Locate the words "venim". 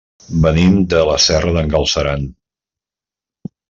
0.45-0.73